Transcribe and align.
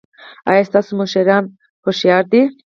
ایا 0.49 0.67
ستاسو 0.69 0.91
مشران 1.01 1.43
هوښیار 1.83 2.23
دي؟ 2.31 2.41